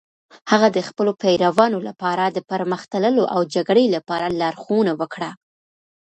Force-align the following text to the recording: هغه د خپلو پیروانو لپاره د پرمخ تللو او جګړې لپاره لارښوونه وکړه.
هغه 0.51 0.67
د 0.75 0.79
خپلو 0.87 1.11
پیروانو 1.21 1.79
لپاره 1.87 2.23
د 2.29 2.37
پرمخ 2.49 2.81
تللو 2.91 3.23
او 3.33 3.41
جګړې 3.55 3.85
لپاره 3.95 4.27
لارښوونه 4.41 4.91
وکړه. 4.99 5.31